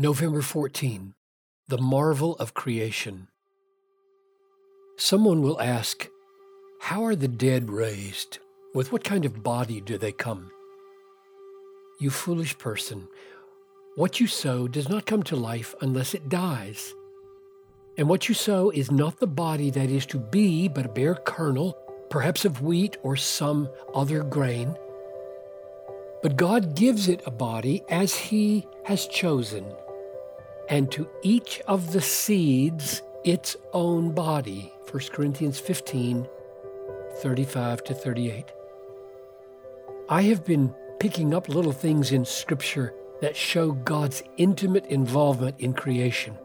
November 0.00 0.40
14, 0.40 1.12
The 1.68 1.76
Marvel 1.76 2.34
of 2.36 2.54
Creation. 2.54 3.28
Someone 4.96 5.42
will 5.42 5.60
ask, 5.60 6.08
How 6.80 7.04
are 7.04 7.14
the 7.14 7.28
dead 7.28 7.68
raised? 7.68 8.38
With 8.74 8.92
what 8.92 9.04
kind 9.04 9.26
of 9.26 9.42
body 9.42 9.82
do 9.82 9.98
they 9.98 10.12
come? 10.12 10.52
You 12.00 12.08
foolish 12.08 12.56
person, 12.56 13.08
what 13.94 14.20
you 14.20 14.26
sow 14.26 14.68
does 14.68 14.88
not 14.88 15.04
come 15.04 15.22
to 15.24 15.36
life 15.36 15.74
unless 15.82 16.14
it 16.14 16.30
dies. 16.30 16.94
And 17.98 18.08
what 18.08 18.26
you 18.26 18.34
sow 18.34 18.70
is 18.70 18.90
not 18.90 19.20
the 19.20 19.26
body 19.26 19.68
that 19.68 19.90
is 19.90 20.06
to 20.06 20.18
be, 20.18 20.66
but 20.66 20.86
a 20.86 20.94
bare 20.94 21.16
kernel, 21.16 21.76
perhaps 22.08 22.46
of 22.46 22.62
wheat 22.62 22.96
or 23.02 23.16
some 23.16 23.68
other 23.94 24.22
grain. 24.22 24.74
But 26.22 26.36
God 26.36 26.74
gives 26.74 27.06
it 27.06 27.20
a 27.26 27.30
body 27.30 27.82
as 27.90 28.14
He 28.14 28.66
has 28.86 29.06
chosen, 29.06 29.66
and 30.70 30.90
to 30.92 31.08
each 31.22 31.60
of 31.66 31.92
the 31.92 32.00
seeds 32.00 33.02
its 33.24 33.56
own 33.72 34.12
body. 34.12 34.72
1 34.90 35.02
Corinthians 35.12 35.58
15, 35.58 36.26
35 37.16 37.84
to 37.84 37.94
38. 37.94 38.44
I 40.08 40.22
have 40.22 40.44
been 40.44 40.74
picking 41.00 41.34
up 41.34 41.48
little 41.48 41.72
things 41.72 42.12
in 42.12 42.24
Scripture 42.24 42.94
that 43.20 43.36
show 43.36 43.72
God's 43.72 44.22
intimate 44.38 44.86
involvement 44.86 45.58
in 45.58 45.74
creation. 45.74 46.38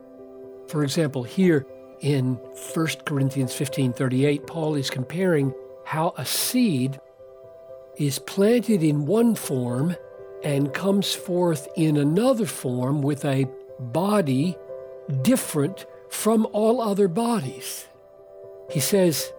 For 0.68 0.84
example, 0.84 1.23
here 1.23 1.66
in 2.02 2.35
1 2.73 2.88
Corinthians 3.05 3.54
15:38, 3.54 4.46
Paul 4.46 4.76
is 4.76 4.90
comparing 4.90 5.54
how 5.85 6.13
a 6.18 6.26
seed 6.26 6.99
is 7.96 8.20
planted 8.20 8.84
in 8.84 9.05
one 9.05 9.35
form 9.35 9.96
and 10.44 10.73
comes 10.73 11.13
forth 11.13 11.68
in 11.76 11.96
another 11.98 12.46
form 12.46 13.02
with 13.02 13.23
a 13.23 13.48
body 13.79 14.57
different 15.21 15.85
from 16.09 16.47
all 16.53 16.81
other 16.81 17.07
bodies. 17.07 17.85
He 18.70 18.79
says, 18.79 19.32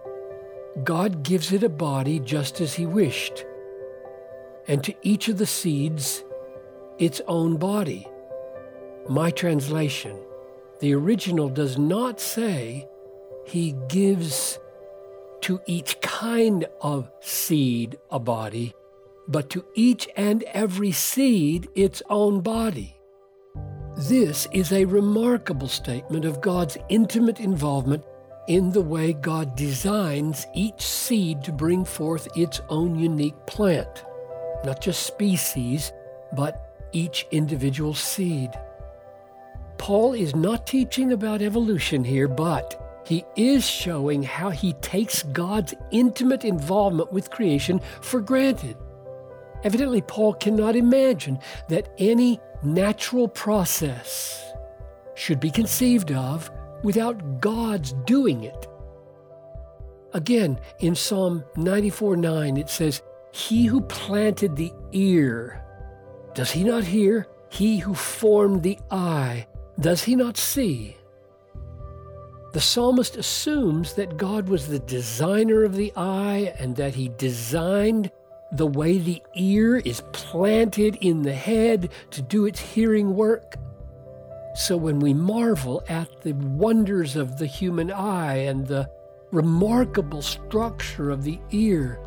God 0.83 1.23
gives 1.23 1.51
it 1.51 1.63
a 1.63 1.69
body 1.69 2.19
just 2.19 2.61
as 2.61 2.75
He 2.75 2.85
wished, 2.85 3.45
and 4.67 4.83
to 4.83 4.93
each 5.01 5.27
of 5.27 5.37
the 5.37 5.45
seeds 5.45 6.23
its 6.99 7.21
own 7.27 7.57
body. 7.57 8.07
My 9.09 9.31
translation, 9.31 10.17
the 10.79 10.93
original 10.93 11.49
does 11.49 11.77
not 11.77 12.19
say 12.19 12.87
He 13.45 13.75
gives 13.87 14.59
to 15.41 15.59
each 15.65 15.99
kind 16.01 16.65
of 16.81 17.09
seed 17.21 17.97
a 18.11 18.19
body, 18.19 18.73
but 19.27 19.49
to 19.51 19.65
each 19.75 20.07
and 20.15 20.43
every 20.43 20.91
seed 20.91 21.69
its 21.75 22.01
own 22.09 22.41
body. 22.41 22.96
This 23.97 24.47
is 24.51 24.73
a 24.73 24.85
remarkable 24.85 25.67
statement 25.67 26.23
of 26.23 26.39
God's 26.39 26.77
intimate 26.87 27.39
involvement 27.39 28.05
in 28.47 28.71
the 28.71 28.81
way 28.81 29.11
God 29.11 29.55
designs 29.55 30.45
each 30.53 30.83
seed 30.83 31.43
to 31.43 31.51
bring 31.51 31.83
forth 31.83 32.27
its 32.37 32.61
own 32.69 32.99
unique 32.99 33.43
plant, 33.47 34.05
not 34.63 34.81
just 34.81 35.07
species, 35.07 35.91
but 36.33 36.75
each 36.91 37.25
individual 37.31 37.95
seed. 37.95 38.51
Paul 39.79 40.13
is 40.13 40.35
not 40.35 40.67
teaching 40.67 41.11
about 41.11 41.41
evolution 41.41 42.03
here, 42.03 42.27
but 42.27 43.01
he 43.03 43.25
is 43.35 43.67
showing 43.67 44.21
how 44.21 44.51
he 44.51 44.73
takes 44.73 45.23
God's 45.23 45.73
intimate 45.89 46.45
involvement 46.45 47.11
with 47.11 47.31
creation 47.31 47.81
for 48.01 48.21
granted. 48.21 48.77
Evidently, 49.63 50.01
Paul 50.03 50.35
cannot 50.35 50.75
imagine 50.75 51.39
that 51.67 51.89
any 51.97 52.39
natural 52.63 53.27
process 53.27 54.43
should 55.15 55.39
be 55.39 55.51
conceived 55.51 56.11
of 56.11 56.49
without 56.83 57.41
God's 57.41 57.93
doing 58.05 58.43
it. 58.43 58.67
Again, 60.13 60.59
in 60.79 60.95
Psalm 60.95 61.43
94 61.55 62.17
9, 62.17 62.57
it 62.57 62.69
says, 62.69 63.01
He 63.31 63.65
who 63.65 63.81
planted 63.81 64.55
the 64.55 64.73
ear, 64.91 65.63
does 66.33 66.51
he 66.51 66.63
not 66.63 66.83
hear? 66.83 67.27
He 67.49 67.77
who 67.79 67.93
formed 67.93 68.63
the 68.63 68.77
eye, 68.91 69.47
does 69.79 70.03
he 70.03 70.15
not 70.15 70.37
see? 70.37 70.97
The 72.53 72.61
psalmist 72.61 73.17
assumes 73.17 73.93
that 73.93 74.17
God 74.17 74.49
was 74.49 74.67
the 74.67 74.79
designer 74.79 75.63
of 75.63 75.75
the 75.75 75.93
eye 75.95 76.53
and 76.57 76.75
that 76.77 76.95
he 76.95 77.09
designed 77.09 78.11
the 78.51 78.67
way 78.67 78.97
the 78.97 79.21
ear 79.35 79.77
is 79.77 80.01
planted 80.13 80.97
in 81.01 81.21
the 81.21 81.33
head 81.33 81.91
to 82.11 82.21
do 82.21 82.45
its 82.45 82.59
hearing 82.59 83.15
work. 83.15 83.55
So 84.55 84.77
when 84.77 84.99
we 84.99 85.13
marvel 85.13 85.83
at 85.87 86.21
the 86.21 86.33
wonders 86.33 87.15
of 87.15 87.37
the 87.37 87.45
human 87.45 87.91
eye 87.91 88.37
and 88.37 88.65
the 88.65 88.89
remarkable 89.31 90.21
structure 90.21 91.11
of 91.11 91.23
the 91.23 91.39
ear, 91.51 91.99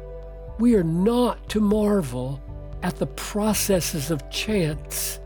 we 0.59 0.75
are 0.75 0.85
not 0.85 1.49
to 1.51 1.61
marvel 1.61 2.41
at 2.83 2.97
the 2.97 3.07
processes 3.07 4.11
of 4.11 4.29
chance, 4.31 5.21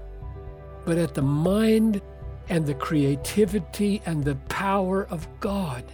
but 0.85 0.99
at 0.99 1.15
the 1.15 1.23
mind 1.23 2.03
and 2.49 2.67
the 2.67 2.75
creativity 2.75 4.03
and 4.07 4.23
the 4.23 4.35
power 4.49 5.07
of 5.11 5.27
God. 5.41 5.85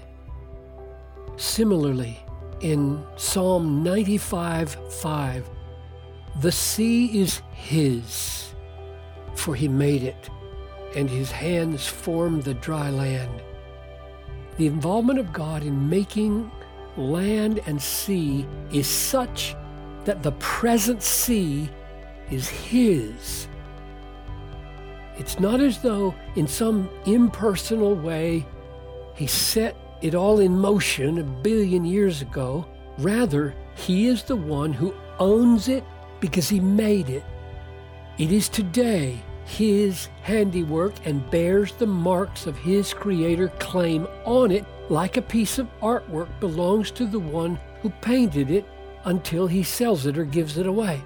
Similarly, 1.36 2.18
in 2.60 3.04
Psalm 3.16 3.82
95 3.82 4.76
5, 4.92 5.50
the 6.40 6.52
sea 6.52 7.20
is 7.20 7.42
His, 7.52 8.54
for 9.34 9.54
He 9.54 9.68
made 9.68 10.02
it, 10.02 10.30
and 10.94 11.08
His 11.08 11.30
hands 11.30 11.86
formed 11.86 12.44
the 12.44 12.54
dry 12.54 12.90
land. 12.90 13.42
The 14.56 14.66
involvement 14.66 15.18
of 15.18 15.32
God 15.32 15.62
in 15.62 15.88
making 15.88 16.50
land 16.96 17.60
and 17.66 17.80
sea 17.80 18.46
is 18.72 18.86
such 18.86 19.54
that 20.04 20.22
the 20.22 20.32
present 20.32 21.02
sea 21.02 21.70
is 22.30 22.48
His 22.48 23.48
it's 25.20 25.38
not 25.38 25.60
as 25.60 25.82
though, 25.82 26.14
in 26.34 26.46
some 26.46 26.88
impersonal 27.04 27.94
way, 27.94 28.46
he 29.14 29.26
set 29.26 29.76
it 30.02 30.14
all 30.14 30.40
in 30.40 30.58
motion 30.58 31.18
a 31.18 31.22
billion 31.22 31.84
years 31.84 32.22
ago. 32.22 32.66
Rather, 32.98 33.54
he 33.74 34.06
is 34.06 34.22
the 34.22 34.36
one 34.36 34.72
who 34.72 34.94
owns 35.18 35.68
it 35.68 35.84
because 36.20 36.48
he 36.48 36.60
made 36.60 37.08
it. 37.08 37.24
It 38.18 38.32
is 38.32 38.48
today 38.48 39.22
his 39.44 40.08
handiwork 40.22 40.94
and 41.04 41.28
bears 41.30 41.72
the 41.72 41.86
marks 41.86 42.46
of 42.46 42.56
his 42.56 42.94
creator 42.94 43.48
claim 43.58 44.06
on 44.24 44.50
it 44.52 44.64
like 44.88 45.16
a 45.16 45.22
piece 45.22 45.58
of 45.58 45.68
artwork 45.80 46.28
belongs 46.40 46.90
to 46.92 47.06
the 47.06 47.18
one 47.18 47.58
who 47.82 47.90
painted 48.00 48.50
it 48.50 48.64
until 49.04 49.46
he 49.46 49.62
sells 49.62 50.06
it 50.06 50.18
or 50.18 50.24
gives 50.24 50.58
it 50.58 50.66
away. 50.66 51.02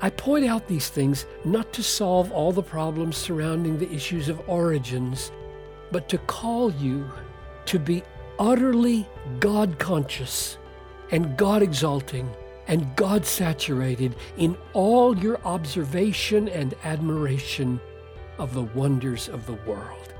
I 0.00 0.10
point 0.10 0.46
out 0.46 0.66
these 0.66 0.88
things 0.88 1.26
not 1.44 1.72
to 1.72 1.82
solve 1.82 2.30
all 2.32 2.52
the 2.52 2.62
problems 2.62 3.16
surrounding 3.16 3.78
the 3.78 3.92
issues 3.92 4.28
of 4.28 4.48
origins, 4.48 5.32
but 5.90 6.08
to 6.08 6.18
call 6.18 6.72
you 6.72 7.10
to 7.68 7.78
be 7.78 8.02
utterly 8.38 9.06
God 9.40 9.78
conscious 9.78 10.56
and 11.10 11.36
God 11.36 11.62
exalting 11.62 12.30
and 12.66 12.96
God 12.96 13.26
saturated 13.26 14.16
in 14.38 14.56
all 14.72 15.16
your 15.16 15.38
observation 15.44 16.48
and 16.48 16.74
admiration 16.84 17.78
of 18.38 18.54
the 18.54 18.62
wonders 18.62 19.28
of 19.28 19.46
the 19.46 19.54
world. 19.66 20.14